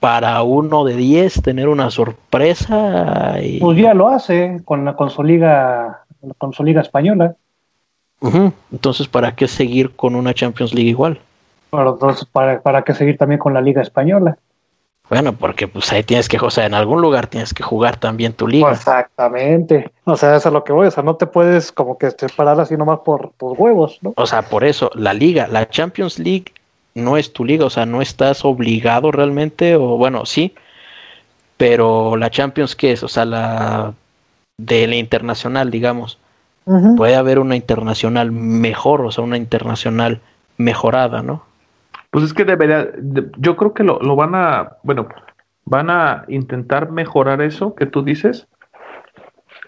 [0.00, 3.34] Para uno de 10 tener una sorpresa.
[3.42, 3.58] Y...
[3.58, 6.04] Pues ya lo hace con, la, con, su, liga,
[6.38, 7.34] con su liga española.
[8.20, 11.20] Entonces, ¿para qué seguir con una Champions League igual?
[11.70, 14.38] entonces, ¿para, ¿para qué seguir también con la liga española?
[15.10, 18.34] Bueno, porque pues ahí tienes que, o sea, en algún lugar tienes que jugar también
[18.34, 18.72] tu liga.
[18.72, 19.90] Exactamente.
[20.04, 20.86] O sea, eso es a lo que voy.
[20.86, 24.12] O sea, no te puedes como que separar así nomás por tus huevos, ¿no?
[24.16, 26.52] O sea, por eso, la liga, la Champions League
[26.94, 30.54] no es tu liga, o sea, no estás obligado realmente, o bueno, sí,
[31.56, 33.02] pero la Champions, ¿qué es?
[33.02, 33.94] O sea, la
[34.58, 36.18] de la internacional, digamos.
[36.96, 40.20] Puede haber una internacional mejor, o sea, una internacional
[40.58, 41.42] mejorada, ¿no?
[42.10, 42.88] Pues es que debería,
[43.38, 45.08] yo creo que lo, lo, van a, bueno,
[45.64, 48.48] van a intentar mejorar eso que tú dices,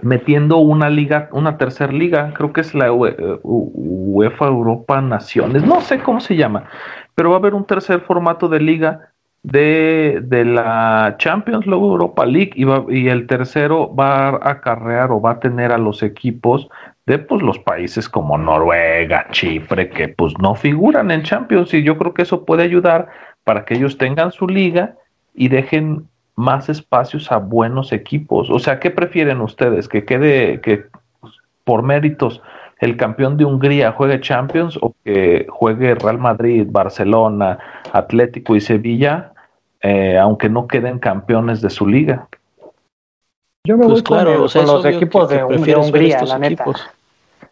[0.03, 6.01] metiendo una liga, una tercera liga, creo que es la UEFA Europa Naciones, no sé
[6.01, 6.65] cómo se llama,
[7.15, 9.10] pero va a haber un tercer formato de liga
[9.43, 15.11] de, de la Champions, luego Europa League, y, va, y el tercero va a acarrear
[15.13, 16.69] o va a tener a los equipos
[17.07, 21.97] de pues, los países como Noruega, Chipre, que pues no figuran en Champions y yo
[21.97, 23.09] creo que eso puede ayudar
[23.45, 24.95] para que ellos tengan su liga
[25.35, 28.51] y dejen más espacios a buenos equipos.
[28.51, 29.89] O sea, ¿qué prefieren ustedes?
[29.89, 30.85] ¿Que quede que
[31.21, 32.43] pues, por méritos
[32.79, 37.59] el campeón de Hungría juegue Champions o que juegue Real Madrid, Barcelona,
[37.93, 39.30] Atlético y Sevilla,
[39.83, 42.29] eh, aunque no queden campeones de su liga?
[43.65, 46.65] Yo me pues voy con, los equipos de, Hungría, la neta.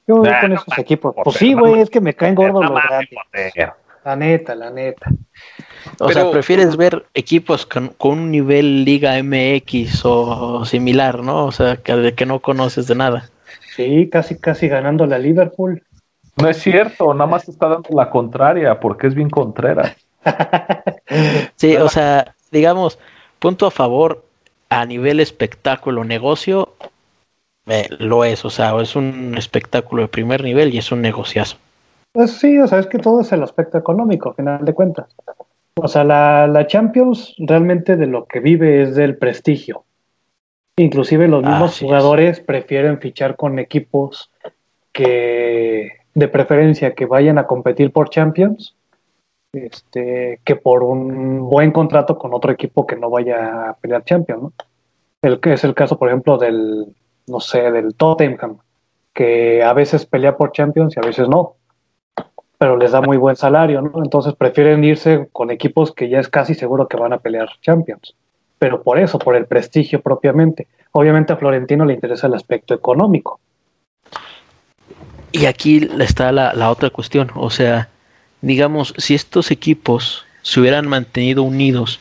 [0.07, 1.15] Yo voy con esos equipos.
[1.23, 3.55] Pues sí, güey, es que me caen gordos los grandes.
[4.05, 5.11] La neta, la neta.
[6.01, 11.45] O sea, prefieres ver equipos con, un nivel Liga MX o similar, ¿no?
[11.45, 13.29] O sea, que, de que no conoces de nada.
[13.77, 15.83] Sí, casi, casi ganando la Liverpool.
[16.41, 19.95] No es cierto, nada más está dando la contraria, porque es bien contrera.
[21.57, 22.99] sí, o sea, digamos,
[23.39, 24.25] punto a favor
[24.69, 26.75] a nivel espectáculo, negocio,
[27.67, 31.57] eh, lo es, o sea, es un espectáculo de primer nivel y es un negociazo.
[32.13, 35.07] Pues sí, o sea, es que todo es el aspecto económico, al final de cuentas.
[35.77, 39.85] O sea, la, la Champions realmente de lo que vive es del prestigio.
[40.77, 41.89] Inclusive los mismos Así es.
[41.89, 44.31] jugadores prefieren fichar con equipos
[44.93, 48.75] que de preferencia que vayan a competir por Champions
[49.53, 54.53] este, que por un buen contrato con otro equipo que no vaya a pelear Champions.
[55.23, 56.87] El que es el caso, por ejemplo, del,
[57.27, 58.59] no sé, del Tottenham,
[59.13, 61.55] que a veces pelea por Champions y a veces no,
[62.59, 64.03] pero les da muy buen salario, ¿no?
[64.03, 68.15] Entonces prefieren irse con equipos que ya es casi seguro que van a pelear Champions,
[68.59, 70.69] pero por eso, por el prestigio propiamente.
[70.93, 73.41] Obviamente a Florentino le interesa el aspecto económico.
[75.33, 77.89] Y aquí está la otra cuestión, o sea,
[78.43, 82.01] digamos, si estos equipos se hubieran mantenido unidos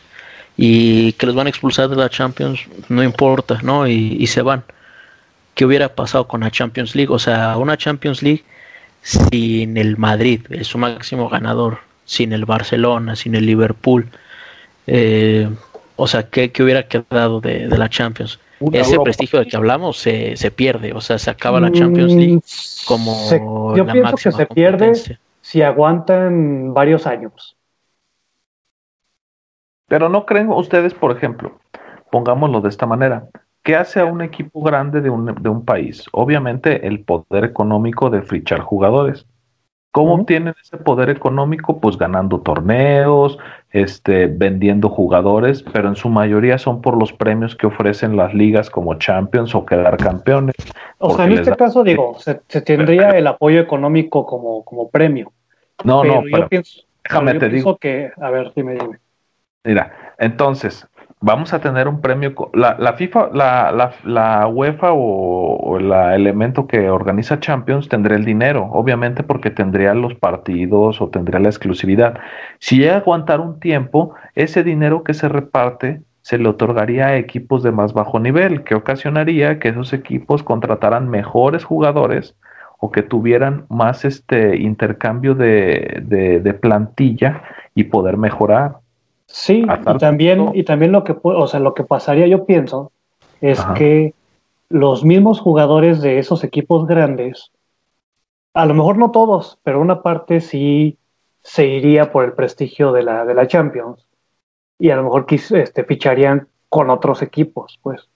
[0.57, 3.87] y que los van a expulsar de la Champions, no importa, ¿no?
[3.87, 4.63] Y, y se van.
[5.55, 7.11] ¿Qué hubiera pasado con la Champions League?
[7.13, 8.43] O sea, una Champions League
[9.01, 14.07] sin el Madrid, es su máximo ganador, sin el Barcelona, sin el Liverpool.
[14.87, 15.49] eh,
[15.95, 18.39] o sea, ¿qué, qué hubiera quedado de, de la Champions?
[18.59, 19.03] Una Ese Europa.
[19.05, 22.39] prestigio del que hablamos se, se pierde, o sea, se acaba la Champions League Mm,
[22.85, 25.17] como se- yo la pienso que máxima se pierde.
[25.47, 27.57] Si aguantan varios años.
[29.87, 31.57] Pero no creen ustedes, por ejemplo,
[32.11, 33.29] pongámoslo de esta manera,
[33.63, 36.03] ¿qué hace a un equipo grande de un, de un país?
[36.11, 39.25] Obviamente el poder económico de fichar jugadores.
[39.97, 41.79] ¿Cómo obtienen ese poder económico?
[41.79, 43.39] Pues ganando torneos,
[43.71, 48.69] este, vendiendo jugadores, pero en su mayoría son por los premios que ofrecen las ligas
[48.69, 50.53] como Champions o quedar campeones.
[50.99, 54.87] O sea, en este da- caso, digo, se, se tendría el apoyo económico como, como
[54.89, 55.33] premio.
[55.83, 57.77] No, pero no, yo pero pienso, déjame pero yo te pienso digo.
[57.79, 58.99] que, a ver, dime, dime.
[59.63, 60.87] Mira, entonces,
[61.19, 62.33] vamos a tener un premio.
[62.53, 68.17] La, la FIFA, la, la, la UEFA o, o el elemento que organiza Champions tendría
[68.17, 72.19] el dinero, obviamente porque tendría los partidos o tendría la exclusividad.
[72.59, 77.15] Si llega a aguantar un tiempo, ese dinero que se reparte se le otorgaría a
[77.15, 82.35] equipos de más bajo nivel, que ocasionaría que esos equipos contrataran mejores jugadores
[82.79, 88.79] o que tuvieran más este intercambio de, de, de plantilla y poder mejorar.
[89.27, 92.91] Sí, y también, y también lo que o sea, lo que pasaría, yo pienso,
[93.41, 93.73] es Ajá.
[93.73, 94.13] que
[94.69, 97.51] los mismos jugadores de esos equipos grandes,
[98.53, 100.97] a lo mejor no todos, pero una parte sí
[101.41, 104.07] se iría por el prestigio de la, de la Champions.
[104.79, 108.09] Y a lo mejor este, ficharían con otros equipos, pues,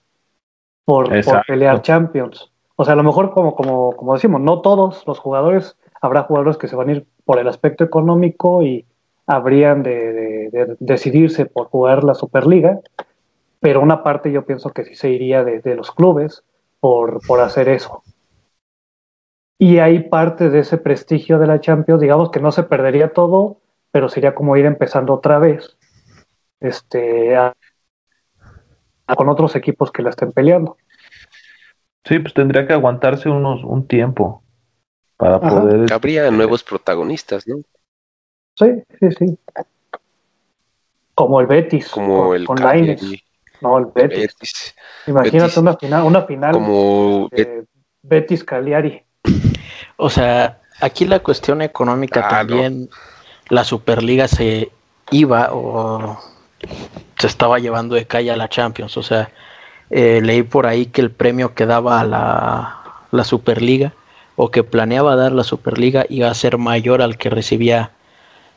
[0.84, 2.52] por, por pelear Champions.
[2.76, 6.56] O sea, a lo mejor, como, como, como decimos, no todos los jugadores, habrá jugadores
[6.56, 8.84] que se van a ir por el aspecto económico y
[9.26, 12.80] habrían de, de- de decidirse por jugar la Superliga,
[13.60, 16.44] pero una parte yo pienso que sí se iría de, de los clubes
[16.80, 18.02] por, por hacer eso.
[19.58, 23.58] Y hay parte de ese prestigio de la Champions, digamos que no se perdería todo,
[23.92, 25.76] pero sería como ir empezando otra vez
[26.60, 27.52] este, a-
[29.06, 30.76] a- con otros equipos que la estén peleando.
[32.04, 34.42] Sí, pues tendría que aguantarse unos un tiempo
[35.16, 35.60] para Ajá.
[35.60, 35.92] poder.
[35.92, 37.56] Habría nuevos protagonistas, ¿no?
[38.54, 38.66] Sí,
[39.00, 39.38] sí, sí.
[41.14, 42.56] Como el Betis, Como con, el con.
[43.60, 44.20] No, el Betis.
[44.20, 44.74] Betis,
[45.06, 45.56] Imagínate Betis.
[45.58, 47.28] una final, una final como
[48.02, 49.02] Betis Cagliari.
[49.96, 52.88] O sea, aquí la cuestión económica Ah, también,
[53.48, 54.70] la Superliga se
[55.10, 56.18] iba o
[57.18, 58.96] se estaba llevando de calle a la Champions.
[58.96, 59.30] O sea,
[59.90, 63.92] eh, leí por ahí que el premio que daba la, la Superliga
[64.34, 67.92] o que planeaba dar la Superliga iba a ser mayor al que recibía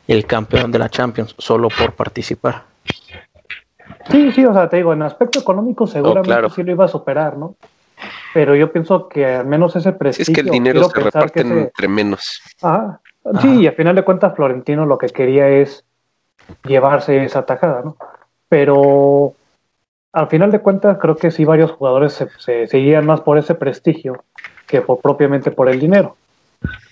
[0.08, 2.62] el campeón de la Champions solo por participar.
[4.10, 6.50] Sí, sí, o sea, te digo, en aspecto económico seguramente claro.
[6.50, 7.54] sí lo iba a superar, ¿no?
[8.34, 10.32] Pero yo pienso que al menos ese Si prestigio.
[10.32, 12.40] es que el dinero se ese- entre menos.
[12.62, 13.00] Ajá.
[13.24, 13.40] Ajá.
[13.40, 15.84] Sí, y al final de cuentas Florentino lo que quería es
[16.64, 17.96] llevarse esa tajada, ¿no?
[18.48, 19.34] Pero
[20.12, 23.38] al final de cuentas creo que sí varios jugadores se, se, se irían más por
[23.38, 24.22] ese prestigio
[24.68, 26.16] que por, propiamente por el dinero.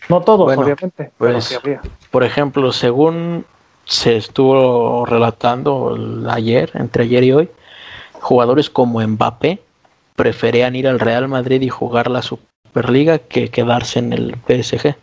[0.09, 1.81] No todos, Bueno, obviamente, pero pues, sí habría.
[2.11, 3.45] Por ejemplo, según
[3.85, 7.49] se estuvo relatando el- ayer, entre ayer y hoy,
[8.21, 9.61] jugadores como Mbappé
[10.17, 14.95] preferían ir al Real Madrid y jugar la Superliga que quedarse en el PSG.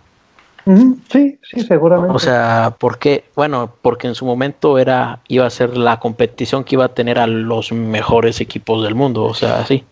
[1.12, 2.16] Sí, sí, seguramente.
[2.16, 3.26] O sea, ¿por qué?
[3.36, 7.18] Bueno, porque en su momento era iba a ser la competición que iba a tener
[7.18, 9.84] a los mejores equipos del mundo, o sea, así.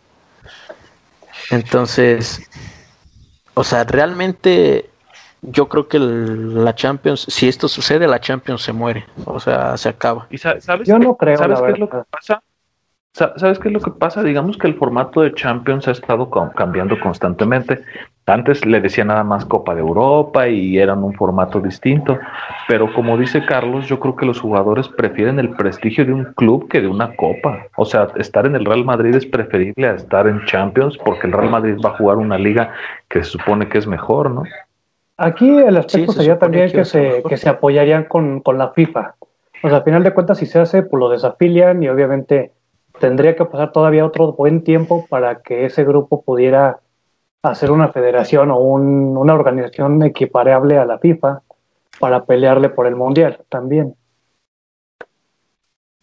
[1.49, 2.47] Entonces,
[3.55, 4.89] o sea, realmente
[5.41, 9.77] yo creo que el- la Champions, si esto sucede, la Champions se muere, o sea,
[9.77, 10.27] se acaba.
[10.29, 12.07] ¿Y sa- sabes Yo qué- no creo, ¿Sabes la qué es lo que verdad.
[12.09, 12.43] pasa?
[13.11, 14.21] ¿Sabes qué es lo que pasa?
[14.23, 17.83] Digamos que el formato de Champions ha estado cambiando constantemente.
[18.25, 22.17] Antes le decía nada más Copa de Europa y eran un formato distinto,
[22.67, 26.69] pero como dice Carlos, yo creo que los jugadores prefieren el prestigio de un club
[26.69, 27.65] que de una copa.
[27.75, 31.33] O sea, estar en el Real Madrid es preferible a estar en Champions porque el
[31.33, 32.71] Real Madrid va a jugar una liga
[33.09, 34.43] que se supone que es mejor, ¿no?
[35.21, 39.15] Aquí el aspecto sería también que, se, que se apoyarían con, con la FIFA.
[39.61, 42.53] O sea, al final de cuentas, si se hace, pues lo desafilian y obviamente
[42.99, 46.79] tendría que pasar todavía otro buen tiempo para que ese grupo pudiera
[47.43, 51.41] hacer una federación o una organización equiparable a la FIFA
[51.99, 53.95] para pelearle por el mundial también.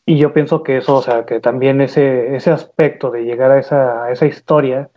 [0.05, 3.59] Y yo pienso que eso, o sea, que también ese, ese aspecto de llegar a
[3.59, 4.91] esa, esa historia,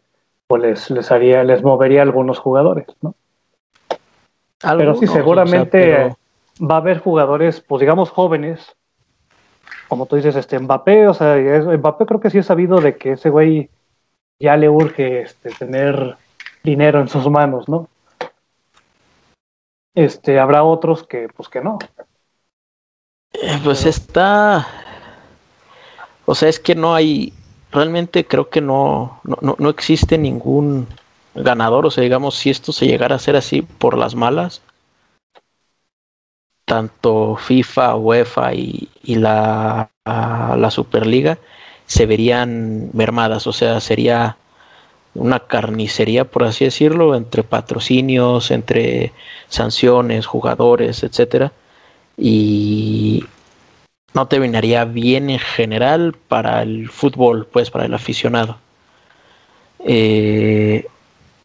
[0.46, 3.16] pues les, les haría, les movería a algunos jugadores, ¿no?
[4.60, 6.16] Pero sí, seguramente
[6.62, 8.76] va a haber jugadores, pues digamos jóvenes,
[9.88, 13.14] como tú dices, este Mbappé, o sea, Mbappé creo que sí he sabido de que
[13.14, 13.70] ese güey
[14.40, 16.18] ya le urge este, tener
[16.64, 17.88] dinero en sus manos, ¿no?
[19.96, 21.80] Este, habrá otros que, pues que no.
[23.34, 24.68] Eh, pues está,
[26.26, 27.34] o sea, es que no hay,
[27.72, 30.88] realmente creo que no, no, no existe ningún
[31.44, 34.62] ganador, o sea, digamos, si esto se llegara a ser así por las malas,
[36.66, 41.40] tanto FIFA, UEFA y, la, la, Superliga
[41.88, 44.38] se verían mermadas, o sea, sería
[45.16, 49.14] una carnicería, por así decirlo, entre patrocinios, entre
[49.48, 51.52] sanciones, jugadores, etcétera,
[52.18, 53.26] y
[54.14, 58.58] no terminaría bien en general para el fútbol, pues para el aficionado.
[59.80, 60.86] Eh,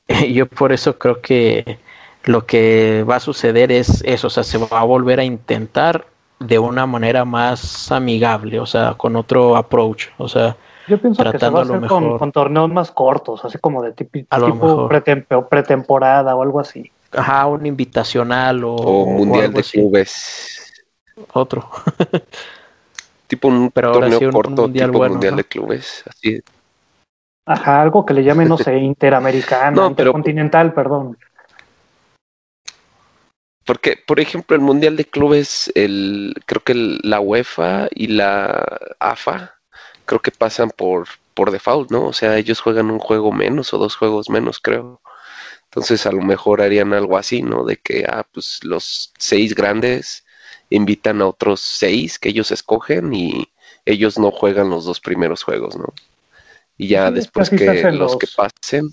[0.32, 1.78] yo por eso creo que
[2.24, 6.06] lo que va a suceder es eso, o sea, se va a volver a intentar
[6.38, 11.38] de una manera más amigable, o sea, con otro approach, o sea, yo pienso que
[11.38, 14.88] se va a hacer con, torneos más cortos, así como de tipo
[15.48, 16.90] pretemporada o algo así.
[17.12, 20.72] Ajá, un invitacional o, o mundial de clubes.
[21.32, 21.70] Otro.
[23.26, 26.42] tipo un Pero torneo corto, mundial tipo mundial de clubes, así.
[27.46, 31.16] Ajá, algo que le llamen, no sé, interamericano, intercontinental, perdón.
[33.64, 39.54] Porque, por ejemplo, el Mundial de Clubes, el, creo que la UEFA y la AFA,
[40.04, 42.04] creo que pasan por, por default, ¿no?
[42.04, 45.00] O sea, ellos juegan un juego menos o dos juegos menos, creo.
[45.64, 47.64] Entonces, a lo mejor harían algo así, ¿no?
[47.64, 50.26] De que, ah, pues los seis grandes
[50.68, 53.48] invitan a otros seis que ellos escogen y
[53.86, 55.92] ellos no juegan los dos primeros juegos, ¿no?
[56.76, 58.90] Y ya después que los que pasen.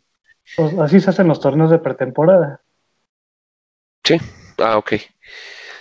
[0.56, 2.62] Pues, así se hacen los torneos de pretemporada.
[4.04, 4.18] Sí.
[4.58, 4.94] Ah, ok.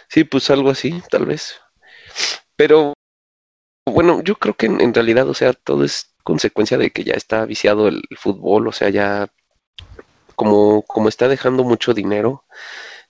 [0.09, 1.61] Sí, pues algo así, tal vez.
[2.57, 2.95] Pero
[3.87, 7.45] bueno, yo creo que en, realidad, o sea, todo es consecuencia de que ya está
[7.45, 9.29] viciado el, fútbol, o sea, ya
[10.37, 12.45] como, como está dejando mucho dinero,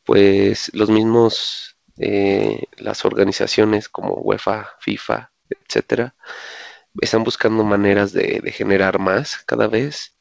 [0.04, 6.14] pues los mismos, eh, las organizaciones como UEFA, FIFA, etcétera,
[7.00, 10.16] están buscando maneras de, de generar más cada vez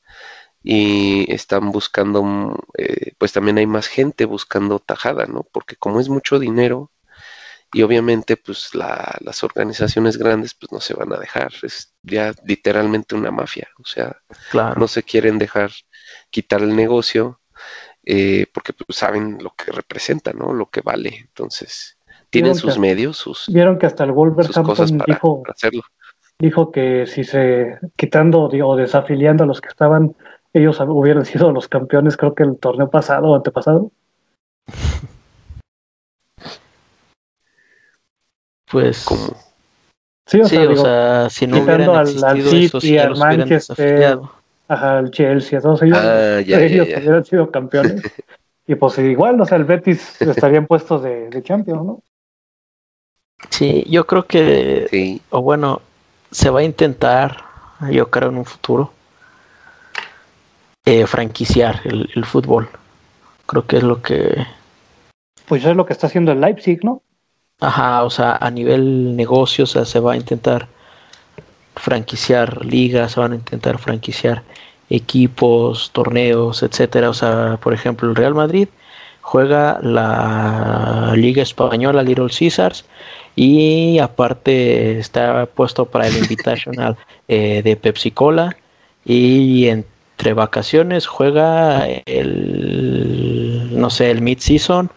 [0.63, 5.43] y están buscando, mm, eh, pues también hay más gente buscando tajada, ¿no?
[5.51, 6.91] Porque como es mucho dinero
[7.71, 13.15] y obviamente pues las organizaciones grandes pues no se van a dejar, es ya literalmente
[13.15, 14.17] una mafia, o sea,
[14.75, 15.71] no se quieren dejar
[16.31, 17.39] quitar el negocio
[18.03, 20.51] eh, porque pues, saben lo que representa, ¿no?
[20.53, 21.97] Lo que vale, entonces
[22.31, 23.47] tienen sus medios, sus...
[23.47, 25.83] Vieron que hasta el Wolverhampton dijo, hacerlo.
[26.39, 30.15] Dijo que si se, quitando o desafiliando a los que estaban
[30.53, 33.91] ellos hubieran sido los campeones, creo que el torneo pasado o antepasado.
[38.71, 39.05] Pues.
[40.25, 44.19] Sí, o, sea, si no hubieran al, al City, al Manchester,
[44.67, 48.01] ajá, al Chelsea, todos ellos, ah, ellos hubieran sido campeones.
[48.67, 52.03] y pues igual, o sea, el Betis estarían puestos de, de Champions, ¿no?
[53.49, 55.21] Sí, yo creo que, sí.
[55.31, 55.81] o bueno,
[56.31, 57.43] se va a intentar,
[57.91, 58.93] yo creo, en un futuro,
[60.85, 62.69] eh, franquiciar el, fútbol.
[63.45, 64.45] Creo que es lo que...
[65.45, 67.01] Pues es lo que está haciendo el Leipzig, ¿no?
[67.59, 70.67] Ajá, o sea, a nivel negocio, o sea, se va a intentar
[71.75, 74.43] franquiciar ligas, se van a intentar franquiciar
[74.89, 77.09] equipos, torneos, etcétera.
[77.09, 78.69] O sea, por ejemplo, el Real Madrid
[79.21, 82.85] juega la Liga Española Little Caesars
[83.41, 86.97] y aparte está puesto para el Invitational
[87.29, 88.57] eh, de Pepsi Cola
[89.05, 89.85] y en
[90.19, 94.89] entre vacaciones juega el, no sé, el mid-season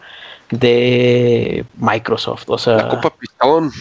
[0.51, 2.49] de Microsoft.
[2.49, 3.71] O sea, la Copa Pistón.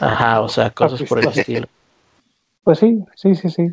[0.00, 1.66] Ajá, o sea, cosas por el estilo.
[2.64, 3.68] Pues sí, sí, sí, sí.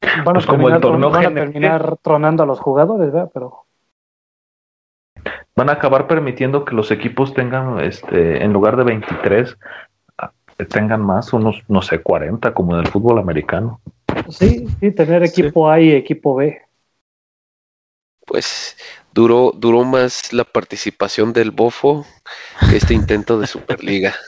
[0.00, 3.30] Van a Pues como el van a terminar tronando a los jugadores, ¿verdad?
[3.34, 3.66] Pero
[5.56, 9.56] Van a acabar permitiendo que los equipos tengan, este, en lugar de 23,
[10.18, 10.32] ah,
[10.70, 13.80] tengan más, unos, no sé, 40, como en el fútbol americano.
[14.30, 15.28] sí, sí, tener Sí.
[15.42, 16.60] equipo A y equipo B.
[18.26, 18.76] Pues
[19.12, 22.06] duró, duró más la participación del Bofo
[22.68, 24.14] que este intento de Superliga.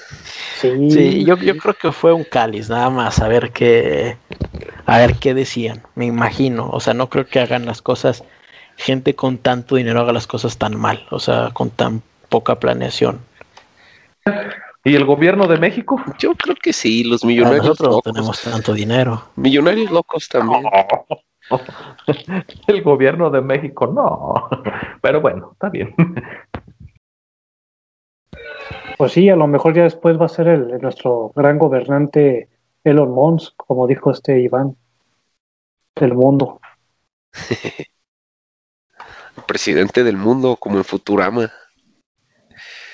[0.53, 4.17] Sí, Sí, yo, yo creo que fue un cáliz, nada más, a ver qué,
[4.85, 6.69] a ver qué decían, me imagino.
[6.71, 8.25] O sea, no creo que hagan las cosas,
[8.81, 13.21] gente con tanto dinero haga las cosas tan mal, o sea, con tan poca planeación.
[14.83, 16.03] ¿Y el gobierno de México?
[16.19, 18.13] Yo creo que sí, los millonarios Nosotros no locos.
[18.13, 19.23] tenemos tanto dinero.
[19.37, 20.65] Millonarios locos también.
[22.67, 24.49] El gobierno de México no.
[25.03, 25.95] Pero bueno, está bien.
[28.97, 32.49] Pues sí, a lo mejor ya después va a ser el, nuestro gran gobernante
[32.85, 34.77] Elon Musk, como dijo este Iván,
[35.97, 36.61] del mundo.
[39.51, 41.51] Presidente del mundo, como en Futurama.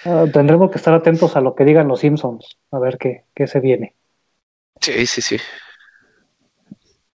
[0.06, 3.46] Ah, tendremos que estar atentos a lo que digan los Simpsons, a ver qué, qué
[3.46, 3.94] se viene.
[4.80, 5.36] Sí, sí, sí.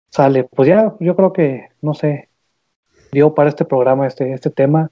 [0.10, 2.30] Sale, pues ya, yo creo que, no sé,
[3.12, 4.90] dio para este programa este, este tema.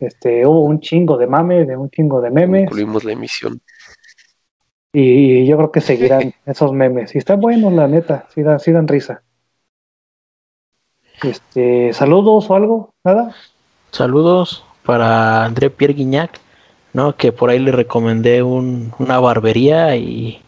[0.00, 3.60] Este, hubo un chingo de mame, de un chingo de memes, Concluimos la emisión.
[4.94, 7.14] y yo creo que seguirán esos memes.
[7.14, 9.22] Y están buenos, la neta, sí dan, sí dan risa.
[11.22, 13.34] Este, saludos o algo, nada.
[13.98, 16.40] Saludos para André Pierre Guignac,
[16.92, 17.14] ¿no?
[17.14, 20.42] Que por ahí le recomendé un- una barbería y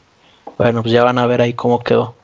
[0.59, 2.17] bueno, pues ya van a ver ahí cómo quedó.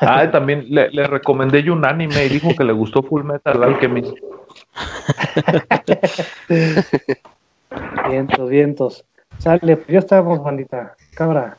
[0.00, 3.22] Ah, y también le, le recomendé yo un anime y dijo que le gustó Full
[3.22, 4.12] Metal Alchemist.
[8.08, 9.04] Vientos, vientos.
[9.38, 10.96] Sale, pues ya estamos, bandita.
[11.14, 11.56] Cabra.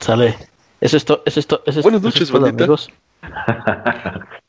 [0.00, 0.34] Sale.
[0.82, 2.90] Eso es todo, eso es todo, eso es Buenas eso es noches, todo, amigos.